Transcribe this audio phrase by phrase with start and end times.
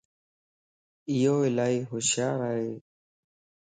[1.11, 2.71] ايو الائي ھوشيار ائي